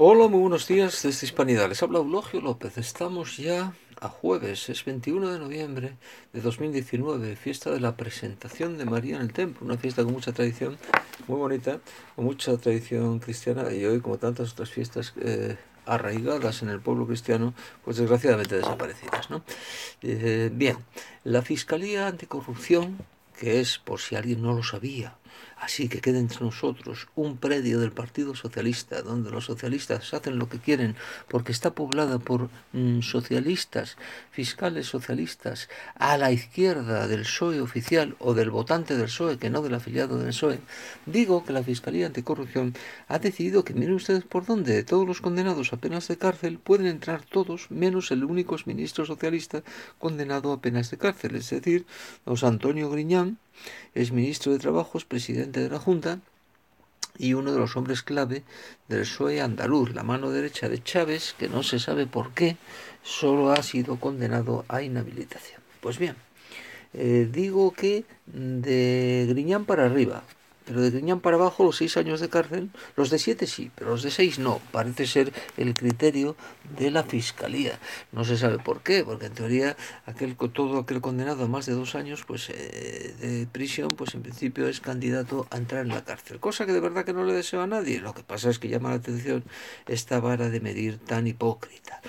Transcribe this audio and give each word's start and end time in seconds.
Hola, 0.00 0.28
muy 0.28 0.38
buenos 0.38 0.68
días 0.68 1.02
desde 1.02 1.26
Hispanidad. 1.26 1.68
Les 1.68 1.82
habla 1.82 1.98
Eulogio 1.98 2.40
López. 2.40 2.78
Estamos 2.78 3.36
ya 3.36 3.72
a 4.00 4.08
jueves, 4.08 4.68
es 4.68 4.84
21 4.84 5.28
de 5.28 5.40
noviembre 5.40 5.96
de 6.32 6.40
2019, 6.40 7.34
fiesta 7.34 7.72
de 7.72 7.80
la 7.80 7.96
presentación 7.96 8.78
de 8.78 8.84
María 8.84 9.16
en 9.16 9.22
el 9.22 9.32
templo, 9.32 9.66
una 9.66 9.76
fiesta 9.76 10.04
con 10.04 10.12
mucha 10.12 10.30
tradición, 10.30 10.78
muy 11.26 11.38
bonita, 11.38 11.80
con 12.14 12.26
mucha 12.26 12.56
tradición 12.58 13.18
cristiana 13.18 13.72
y 13.72 13.84
hoy, 13.86 13.98
como 13.98 14.18
tantas 14.18 14.52
otras 14.52 14.70
fiestas 14.70 15.14
eh, 15.20 15.56
arraigadas 15.84 16.62
en 16.62 16.68
el 16.68 16.78
pueblo 16.78 17.04
cristiano, 17.04 17.52
pues 17.84 17.96
desgraciadamente 17.96 18.54
desaparecidas. 18.54 19.30
¿no? 19.30 19.42
Eh, 20.02 20.48
bien, 20.52 20.76
la 21.24 21.42
Fiscalía 21.42 22.06
Anticorrupción, 22.06 22.98
que 23.36 23.58
es, 23.58 23.78
por 23.78 23.98
si 23.98 24.14
alguien 24.14 24.42
no 24.42 24.52
lo 24.52 24.62
sabía, 24.62 25.16
Así 25.56 25.88
que 25.88 26.00
queda 26.00 26.18
entre 26.18 26.44
nosotros 26.44 27.08
un 27.16 27.36
predio 27.36 27.80
del 27.80 27.92
Partido 27.92 28.34
Socialista, 28.34 29.02
donde 29.02 29.30
los 29.30 29.46
socialistas 29.46 30.14
hacen 30.14 30.38
lo 30.38 30.48
que 30.48 30.58
quieren, 30.58 30.94
porque 31.28 31.52
está 31.52 31.74
poblada 31.74 32.18
por 32.18 32.48
mm, 32.72 33.00
socialistas, 33.00 33.96
fiscales 34.30 34.86
socialistas, 34.86 35.68
a 35.96 36.16
la 36.16 36.30
izquierda 36.30 37.08
del 37.08 37.22
PSOE 37.22 37.60
oficial 37.60 38.16
o 38.18 38.34
del 38.34 38.50
votante 38.50 38.96
del 38.96 39.06
PSOE, 39.06 39.38
que 39.38 39.50
no 39.50 39.62
del 39.62 39.74
afiliado 39.74 40.18
del 40.18 40.28
PSOE. 40.28 40.60
Digo 41.06 41.44
que 41.44 41.52
la 41.52 41.62
Fiscalía 41.62 42.06
Anticorrupción 42.06 42.74
ha 43.08 43.18
decidido 43.18 43.64
que 43.64 43.74
miren 43.74 43.94
ustedes 43.94 44.24
por 44.24 44.46
dónde 44.46 44.84
todos 44.84 45.06
los 45.06 45.20
condenados 45.20 45.72
a 45.72 45.78
penas 45.78 46.06
de 46.08 46.18
cárcel 46.18 46.58
pueden 46.58 46.86
entrar 46.86 47.22
todos, 47.24 47.70
menos 47.70 48.10
el 48.10 48.24
único 48.24 48.56
ministro 48.66 49.04
socialista 49.04 49.62
condenado 49.98 50.52
a 50.52 50.60
penas 50.60 50.90
de 50.90 50.98
cárcel, 50.98 51.36
es 51.36 51.50
decir, 51.50 51.86
don 52.24 52.36
Antonio 52.42 52.90
Griñán, 52.90 53.38
es 53.94 54.12
ministro 54.12 54.52
de 54.52 54.58
Trabajos, 54.58 55.04
presidente 55.04 55.60
de 55.60 55.70
la 55.70 55.78
Junta 55.78 56.20
y 57.18 57.34
uno 57.34 57.52
de 57.52 57.58
los 57.58 57.76
hombres 57.76 58.02
clave 58.02 58.44
del 58.88 59.00
PSOE 59.00 59.40
andaluz, 59.40 59.92
la 59.94 60.04
mano 60.04 60.30
derecha 60.30 60.68
de 60.68 60.82
Chávez, 60.82 61.34
que 61.38 61.48
no 61.48 61.62
se 61.62 61.78
sabe 61.78 62.06
por 62.06 62.32
qué, 62.32 62.56
solo 63.02 63.50
ha 63.50 63.62
sido 63.62 63.96
condenado 63.96 64.64
a 64.68 64.82
inhabilitación. 64.82 65.60
Pues 65.80 65.98
bien, 65.98 66.14
eh, 66.94 67.28
digo 67.30 67.72
que 67.72 68.04
de 68.26 69.26
Griñán 69.28 69.64
para 69.64 69.86
arriba, 69.86 70.22
pero 70.68 70.82
de 70.82 70.90
Griñán 70.90 71.20
para 71.20 71.36
abajo 71.36 71.64
los 71.64 71.78
seis 71.78 71.96
años 71.96 72.20
de 72.20 72.28
cárcel, 72.28 72.68
los 72.94 73.08
de 73.08 73.18
siete 73.18 73.46
sí, 73.46 73.70
pero 73.74 73.92
los 73.92 74.02
de 74.02 74.10
seis 74.10 74.38
no. 74.38 74.60
Parece 74.70 75.06
ser 75.06 75.32
el 75.56 75.72
criterio 75.72 76.36
de 76.78 76.90
la 76.90 77.04
fiscalía. 77.04 77.78
No 78.12 78.22
se 78.24 78.36
sabe 78.36 78.58
por 78.58 78.82
qué, 78.82 79.02
porque 79.02 79.26
en 79.26 79.32
teoría 79.32 79.76
aquel 80.04 80.36
todo 80.36 80.78
aquel 80.78 81.00
condenado 81.00 81.44
a 81.44 81.48
más 81.48 81.64
de 81.64 81.72
dos 81.72 81.94
años 81.94 82.24
pues 82.26 82.50
eh, 82.50 83.14
de 83.18 83.46
prisión, 83.46 83.88
pues 83.88 84.14
en 84.14 84.20
principio 84.20 84.68
es 84.68 84.80
candidato 84.80 85.46
a 85.50 85.56
entrar 85.56 85.86
en 85.86 85.88
la 85.88 86.04
cárcel. 86.04 86.38
Cosa 86.38 86.66
que 86.66 86.72
de 86.72 86.80
verdad 86.80 87.06
que 87.06 87.14
no 87.14 87.24
le 87.24 87.32
deseo 87.32 87.62
a 87.62 87.66
nadie. 87.66 88.00
Lo 88.00 88.12
que 88.12 88.22
pasa 88.22 88.50
es 88.50 88.58
que 88.58 88.68
llama 88.68 88.90
la 88.90 88.96
atención 88.96 89.44
esta 89.86 90.20
vara 90.20 90.50
de 90.50 90.60
medir 90.60 90.98
tan 90.98 91.26
hipócrita. 91.26 92.02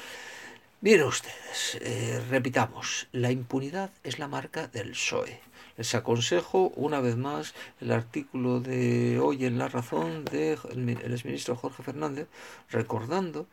Miren 0.82 1.08
ustedes, 1.08 1.78
eh, 1.82 2.22
repitamos, 2.30 3.08
la 3.12 3.32
impunidad 3.32 3.92
es 4.04 4.20
la 4.20 4.28
marca 4.28 4.68
del 4.68 4.92
PSOE. 4.92 5.49
Les 5.80 5.96
aconsejo 5.96 6.74
una 6.76 7.00
vez 7.00 7.16
más 7.16 7.54
el 7.80 7.94
artículo 7.94 8.60
de 8.60 9.18
hoy 9.18 9.46
en 9.46 9.58
La 9.58 9.70
Razón 9.70 10.26
del 10.26 10.60
de 10.76 10.92
exministro 10.92 11.56
Jorge 11.56 11.84
Fernández, 11.84 12.28
recordando 12.70 13.48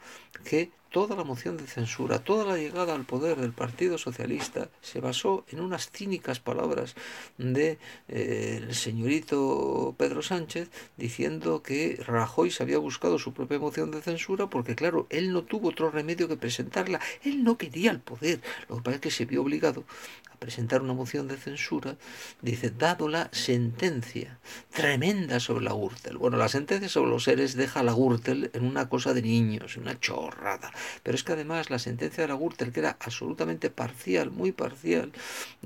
que 0.45 0.73
toda 0.91 1.17
la 1.17 1.25
moción 1.25 1.57
de 1.57 1.67
censura, 1.67 2.21
toda 2.21 2.45
la 2.45 2.57
llegada 2.57 2.95
al 2.95 3.05
poder 3.05 3.37
del 3.37 3.53
Partido 3.53 3.99
Socialista 3.99 4.69
se 4.81 5.01
basó 5.01 5.45
en 5.51 5.61
unas 5.61 5.91
cínicas 5.91 6.41
palabras 6.41 6.95
de 7.39 7.79
eh, 8.09 8.67
señorito 8.71 9.95
Pedro 9.99 10.23
Sánchez 10.23 10.71
diciendo 10.97 11.63
que 11.63 12.01
Rajoy 12.07 12.51
se 12.51 12.63
había 12.63 12.79
buscado 12.79 13.19
su 13.19 13.33
propia 13.33 13.59
moción 13.59 13.91
de 13.91 14.03
censura 14.03 14.49
porque 14.49 14.75
claro, 14.75 15.07
él 15.11 15.33
no 15.33 15.43
tuvo 15.43 15.69
otro 15.69 15.91
remedio 15.91 16.29
que 16.29 16.37
presentarla, 16.37 17.01
él 17.23 17.45
no 17.45 17.59
quería 17.59 17.91
el 17.91 18.01
poder, 18.01 18.41
lo 18.69 18.77
que 18.77 18.83
pasa 18.83 18.95
es 18.97 19.01
que 19.01 19.11
se 19.11 19.25
vio 19.25 19.43
obligado 19.43 19.85
a 20.33 20.39
presentar 20.39 20.83
una 20.83 20.93
moción 20.93 21.29
de 21.29 21.37
censura, 21.37 21.97
dice, 22.43 22.71
dado 22.71 23.09
la 23.09 23.29
sentencia 23.33 24.39
tremenda 24.73 25.41
sobre 25.41 25.65
la 25.65 25.73
Gürtel. 25.73 26.19
Bueno, 26.19 26.37
la 26.37 26.49
sentencia 26.49 26.89
sobre 26.89 27.11
los 27.11 27.25
seres 27.25 27.55
deja 27.55 27.81
a 27.81 27.83
la 27.83 27.93
Gürtel 27.93 28.51
en 28.53 28.65
una 28.65 28.89
cosa 28.89 29.15
de 29.15 29.23
niños, 29.23 29.77
una 29.77 29.99
chorrada. 29.99 30.73
Pero 31.03 31.17
es 31.17 31.25
que 31.25 31.33
además 31.33 31.71
la 31.71 31.79
sentencia 31.79 32.23
de 32.23 32.29
la 32.29 32.35
Gürtel, 32.35 32.73
que 32.73 32.81
era 32.81 32.97
absolutamente 33.01 33.71
parcial, 33.71 34.31
muy 34.31 34.53
parcial, 34.53 35.13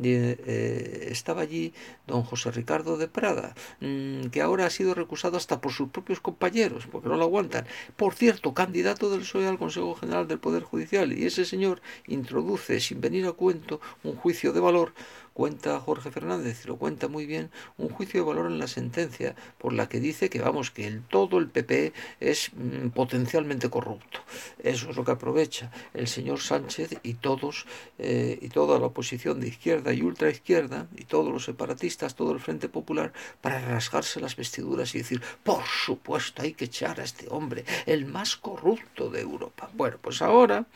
eh, 0.02 1.08
estaba 1.10 1.42
allí 1.42 1.72
don 2.06 2.22
José 2.22 2.50
Ricardo 2.50 2.96
de 2.96 3.08
Prada, 3.08 3.54
mm, 3.80 4.26
que 4.26 4.42
ahora 4.42 4.66
ha 4.66 4.70
sido 4.70 4.94
recusado 4.94 5.36
hasta 5.36 5.60
por 5.60 5.72
sus 5.72 5.88
propios 5.90 6.20
compañeros, 6.20 6.86
porque 6.90 7.08
no 7.08 7.16
lo 7.16 7.24
aguantan. 7.24 7.66
Por 7.96 8.14
cierto, 8.14 8.54
candidato 8.54 9.10
del 9.10 9.20
PSOE 9.20 9.46
al 9.46 9.58
Consejo 9.58 9.94
General 9.94 10.26
del 10.26 10.38
Poder 10.38 10.62
Judicial, 10.62 11.12
y 11.12 11.26
ese 11.26 11.44
señor 11.44 11.80
introduce, 12.06 12.80
sin 12.80 13.00
venir 13.00 13.26
a 13.26 13.32
cuento, 13.32 13.80
un 14.02 14.16
juicio 14.16 14.52
de 14.52 14.60
valor 14.60 14.92
cuenta 15.40 15.80
Jorge 15.80 16.10
Fernández, 16.10 16.64
y 16.64 16.68
lo 16.68 16.76
cuenta 16.76 17.08
muy 17.08 17.24
bien, 17.24 17.50
un 17.78 17.88
juicio 17.88 18.20
de 18.20 18.26
valor 18.26 18.50
en 18.50 18.58
la 18.58 18.66
sentencia 18.66 19.34
por 19.56 19.72
la 19.72 19.88
que 19.88 19.98
dice 19.98 20.28
que 20.28 20.38
vamos, 20.38 20.70
que 20.70 20.86
el, 20.86 21.00
todo 21.00 21.38
el 21.38 21.48
PP 21.48 21.94
es 22.20 22.50
mm, 22.52 22.88
potencialmente 22.90 23.70
corrupto. 23.70 24.20
Eso 24.62 24.90
es 24.90 24.96
lo 24.98 25.02
que 25.02 25.12
aprovecha 25.12 25.70
el 25.94 26.08
señor 26.08 26.40
Sánchez 26.40 26.90
y 27.02 27.14
todos 27.14 27.64
eh, 27.98 28.38
y 28.42 28.50
toda 28.50 28.78
la 28.78 28.84
oposición 28.84 29.40
de 29.40 29.48
izquierda 29.48 29.94
y 29.94 30.02
ultraizquierda 30.02 30.88
y 30.94 31.04
todos 31.04 31.32
los 31.32 31.46
separatistas, 31.46 32.14
todo 32.14 32.32
el 32.32 32.40
Frente 32.40 32.68
Popular 32.68 33.14
para 33.40 33.64
rasgarse 33.64 34.20
las 34.20 34.36
vestiduras 34.36 34.94
y 34.94 34.98
decir, 34.98 35.22
por 35.42 35.64
supuesto, 35.64 36.42
hay 36.42 36.52
que 36.52 36.66
echar 36.66 37.00
a 37.00 37.04
este 37.04 37.28
hombre, 37.30 37.64
el 37.86 38.04
más 38.04 38.36
corrupto 38.36 39.08
de 39.08 39.22
Europa. 39.22 39.70
Bueno, 39.72 39.96
pues 40.02 40.20
ahora, 40.20 40.66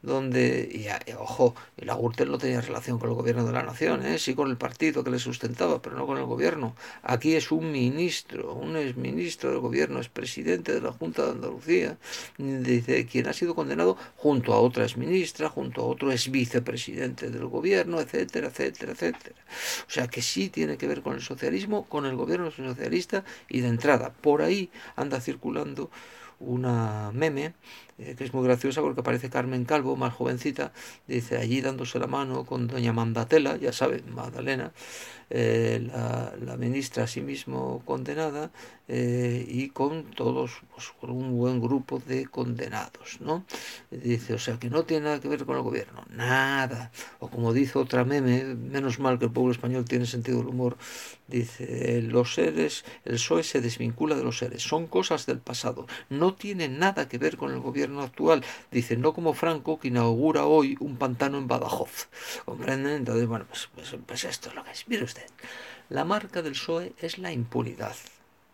donde, 0.00 0.66
y, 0.72 1.12
ojo, 1.12 1.54
el 1.76 1.90
Agurtel 1.90 2.30
no 2.30 2.38
tenía 2.38 2.62
relación 2.62 2.98
con 2.98 3.10
el 3.10 3.16
gobierno 3.16 3.44
de 3.44 3.52
la 3.52 3.62
nación, 3.62 4.06
¿eh? 4.06 4.13
Sí 4.18 4.34
con 4.34 4.50
el 4.50 4.56
partido 4.56 5.04
que 5.04 5.10
le 5.10 5.18
sustentaba, 5.18 5.80
pero 5.82 5.96
no 5.96 6.06
con 6.06 6.18
el 6.18 6.24
gobierno. 6.24 6.74
Aquí 7.02 7.34
es 7.34 7.50
un 7.50 7.70
ministro, 7.70 8.54
un 8.54 8.76
exministro 8.76 9.50
del 9.50 9.60
gobierno, 9.60 10.00
es 10.00 10.08
presidente 10.08 10.72
de 10.72 10.80
la 10.80 10.92
Junta 10.92 11.24
de 11.24 11.32
Andalucía, 11.32 11.98
dice 12.38 13.06
quien 13.06 13.28
ha 13.28 13.32
sido 13.32 13.54
condenado 13.54 13.96
junto 14.16 14.52
a 14.52 14.60
otra 14.60 14.84
exministra, 14.84 15.48
junto 15.48 15.82
a 15.82 15.84
otro 15.86 16.12
ex 16.12 16.30
vicepresidente 16.30 17.30
del 17.30 17.46
gobierno, 17.46 18.00
etcétera, 18.00 18.48
etcétera, 18.48 18.92
etcétera. 18.92 19.36
O 19.86 19.90
sea 19.90 20.08
que 20.08 20.22
sí 20.22 20.48
tiene 20.48 20.76
que 20.76 20.86
ver 20.86 21.02
con 21.02 21.14
el 21.14 21.22
socialismo, 21.22 21.86
con 21.86 22.06
el 22.06 22.16
gobierno 22.16 22.50
socialista 22.50 23.24
y 23.48 23.60
de 23.60 23.68
entrada, 23.68 24.12
por 24.12 24.42
ahí 24.42 24.70
anda 24.96 25.20
circulando 25.20 25.90
una 26.40 27.10
meme 27.12 27.54
eh, 27.96 28.16
que 28.16 28.24
es 28.24 28.34
muy 28.34 28.44
graciosa 28.44 28.80
porque 28.80 29.02
aparece 29.02 29.30
Carmen 29.30 29.64
Calvo, 29.64 29.94
más 29.94 30.12
jovencita, 30.12 30.72
dice 31.06 31.36
allí 31.38 31.60
dándose 31.60 32.00
la 32.00 32.08
mano 32.08 32.44
con 32.44 32.66
doña 32.66 32.92
Mandatela, 32.92 33.56
ya 33.56 33.72
saben, 33.72 34.12
Magdalena, 34.12 34.72
eh, 35.30 35.80
la, 35.80 36.34
la, 36.44 36.56
ministra 36.56 37.04
asimismo 37.04 37.82
condenada, 37.84 38.50
eh, 38.88 39.46
y 39.48 39.68
con 39.68 40.10
todos, 40.10 40.62
pues, 40.74 40.92
con 41.00 41.10
un 41.10 41.38
buen 41.38 41.60
grupo 41.60 42.00
de 42.00 42.26
condenados, 42.26 43.20
¿no? 43.20 43.44
Dice, 43.90 44.34
o 44.34 44.38
sea, 44.38 44.58
que 44.58 44.68
no 44.70 44.84
tiene 44.84 45.04
nada 45.04 45.20
que 45.20 45.28
ver 45.28 45.44
con 45.44 45.56
el 45.56 45.62
gobierno, 45.62 46.04
nada. 46.10 46.90
O 47.20 47.28
como 47.28 47.52
dice 47.52 47.78
otra 47.78 48.04
meme, 48.04 48.54
menos 48.56 48.98
mal 48.98 49.18
que 49.18 49.26
el 49.26 49.30
pueblo 49.30 49.52
español 49.52 49.84
tiene 49.84 50.06
sentido 50.06 50.38
del 50.38 50.48
humor, 50.48 50.76
dice, 51.28 52.02
los 52.02 52.34
seres, 52.34 52.84
el 53.04 53.14
PSOE 53.14 53.42
se 53.42 53.60
desvincula 53.60 54.16
de 54.16 54.24
los 54.24 54.38
seres, 54.38 54.62
son 54.62 54.86
cosas 54.86 55.26
del 55.26 55.38
pasado, 55.38 55.86
no 56.10 56.34
tiene 56.34 56.68
nada 56.68 57.08
que 57.08 57.18
ver 57.18 57.36
con 57.36 57.52
el 57.52 57.60
gobierno 57.60 58.02
actual. 58.02 58.44
Dice, 58.70 58.96
no 58.96 59.12
como 59.14 59.34
Franco, 59.34 59.78
que 59.78 59.88
inaugura 59.88 60.44
hoy 60.46 60.76
un 60.80 60.96
pantano 60.96 61.38
en 61.38 61.48
Badajoz. 61.48 62.08
¿Comprenden? 62.44 62.92
Entonces, 62.92 63.26
bueno, 63.26 63.46
pues, 63.48 63.68
pues, 63.74 63.96
pues 64.06 64.24
esto 64.24 64.48
es 64.48 64.54
lo 64.54 64.64
que 64.64 64.72
es. 64.72 64.88
Mire 64.88 65.04
usted, 65.04 65.26
la 65.88 66.04
marca 66.04 66.42
del 66.42 66.52
PSOE 66.52 66.94
es 66.98 67.18
la 67.18 67.32
impunidad. 67.32 67.96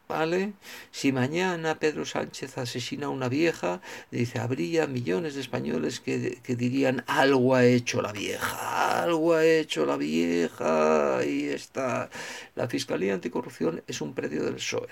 ¿Vale? 0.09 0.55
Si 0.91 1.13
mañana 1.13 1.79
Pedro 1.79 2.05
Sánchez 2.05 2.59
asesina 2.59 3.07
a 3.07 3.11
una 3.11 3.29
vieja, 3.29 3.81
dice, 4.11 4.41
habría 4.41 4.89
millones 4.89 5.37
de 5.37 5.41
españoles 5.41 6.01
que, 6.01 6.41
que, 6.43 6.57
dirían, 6.57 7.05
algo 7.07 7.55
ha 7.55 7.65
hecho 7.65 8.03
la 8.03 8.11
vieja, 8.11 8.90
algo 8.99 9.35
ha 9.35 9.45
hecho 9.45 9.87
la 9.87 9.97
vieja, 9.97 11.19
ahí 11.19 11.47
está. 11.47 12.11
La 12.55 12.69
Fiscalía 12.69 13.15
Anticorrupción 13.15 13.83
es 13.87 14.01
un 14.01 14.15
predio 14.15 14.45
del 14.45 14.55
PSOE. 14.55 14.89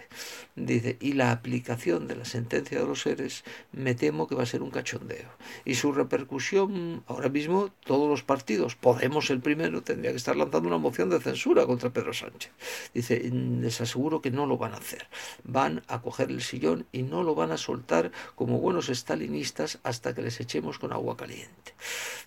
Dice, 0.56 0.97
y 1.00 1.12
la 1.12 1.33
aplicación 1.33 2.06
de 2.06 2.17
la 2.17 2.25
sentencia 2.25 2.81
de 2.81 2.87
los 2.87 3.03
seres, 3.03 3.45
me 3.73 3.95
temo 3.95 4.29
que 4.29 4.35
va 4.35 4.43
a 4.45 4.47
ser 4.47 4.62
un 4.62 4.71
cachondeo. 4.71 5.31
Y 5.65 5.75
su 5.75 5.93
repercusión, 5.93 7.03
ahora 7.06 7.29
mismo, 7.29 7.71
todos 7.85 8.09
los 8.09 8.23
partidos, 8.23 8.77
Podemos 8.77 9.31
el 9.31 9.41
primero, 9.41 9.83
tendría 9.83 10.12
que 10.12 10.17
estar 10.17 10.37
lanzando 10.37 10.69
una 10.69 10.79
moción 10.79 11.11
de 11.11 11.21
censura 11.21 11.67
contra 11.67 11.91
Pedro 11.91 12.12
Sánchez. 12.12 12.53
Dice, 12.94 13.21
les 13.21 13.81
aseguro 13.81 14.23
que 14.23 14.31
no 14.31 14.47
lo 14.47 14.56
van 14.56 14.73
a 14.73 14.77
hacer 14.77 15.09
van 15.44 15.83
a 15.89 16.01
coger 16.01 16.31
el 16.31 16.43
sillón 16.43 16.87
y 16.93 17.03
no 17.03 17.23
lo 17.23 17.35
van 17.35 17.53
a 17.53 17.56
soltar 17.56 18.12
como 18.35 18.59
buenos 18.59 18.89
estalinistas 18.89 19.79
hasta 19.83 20.15
que 20.15 20.23
les 20.23 20.41
echemos 20.41 20.79
con 20.79 20.93
agua 20.93 21.17
caliente. 21.17 21.75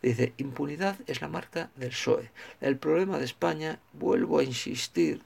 Dice, 0.02 0.34
impunidad 0.38 0.98
es 1.06 1.22
la 1.22 1.28
marca 1.28 1.70
del 1.76 1.90
PSOE. 1.90 2.32
El 2.60 2.78
problema 2.78 3.20
de 3.20 3.26
España, 3.26 3.80
vuelvo 3.94 4.40
a 4.40 4.44
insistir, 4.44 5.22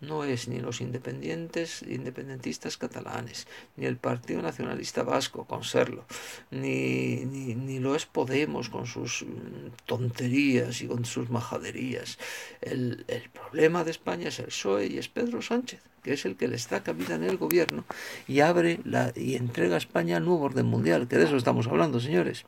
no 0.00 0.22
es 0.22 0.46
ni 0.46 0.60
los 0.60 0.80
independientes, 0.80 1.82
independentistas 1.82 2.76
catalanes, 2.76 3.48
ni 3.76 3.86
el 3.86 3.96
Partido 3.96 4.40
Nacionalista 4.40 5.02
Vasco 5.02 5.46
con 5.46 5.64
serlo, 5.64 6.04
ni, 6.50 7.24
ni, 7.26 7.56
ni 7.56 7.80
lo 7.80 7.96
es 7.96 8.06
Podemos 8.06 8.68
con 8.68 8.86
sus 8.86 9.22
mm, 9.22 9.86
tonterías 9.86 10.80
y 10.82 10.86
con 10.86 11.04
sus 11.04 11.28
majaderías. 11.28 12.18
El, 12.60 13.04
el 13.08 13.28
problema 13.30 13.82
de 13.82 13.90
España 13.90 14.28
es 14.28 14.38
el 14.38 14.46
PSOE 14.46 14.86
y 14.86 14.98
es 14.98 15.08
Pedro 15.08 15.42
Sánchez 15.42 15.80
que 16.02 16.14
es 16.14 16.24
el 16.24 16.36
que 16.36 16.48
le 16.48 16.56
está 16.56 16.82
cabida 16.82 17.14
en 17.14 17.24
el 17.24 17.36
gobierno 17.36 17.84
y 18.26 18.40
abre 18.40 18.80
la, 18.84 19.12
y 19.14 19.36
entrega 19.36 19.74
a 19.74 19.78
España 19.78 20.16
al 20.16 20.24
nuevo 20.24 20.44
orden 20.44 20.64
mundial, 20.64 21.08
que 21.08 21.16
de 21.16 21.24
eso 21.24 21.36
estamos 21.36 21.66
hablando, 21.66 22.00
señores. 22.00 22.46